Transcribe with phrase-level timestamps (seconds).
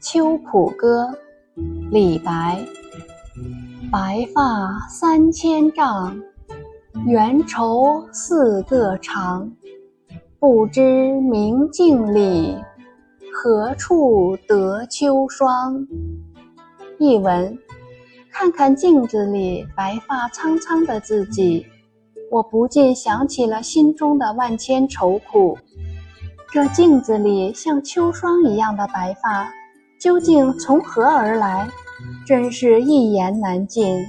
[0.00, 1.08] 秋浦歌，
[1.90, 2.58] 李白。
[3.90, 6.20] 白发三千丈，
[7.06, 9.50] 缘愁似个长。
[10.38, 12.56] 不知明镜里，
[13.32, 15.86] 何处得秋霜？
[16.98, 17.58] 译文：
[18.30, 21.66] 看看镜子里白发苍苍的自己，
[22.30, 25.56] 我不禁想起了心中的万千愁苦。
[26.52, 29.50] 这镜子里像秋霜一样的白发，
[29.98, 31.68] 究竟从何而来？
[32.26, 34.04] 真是一言难尽。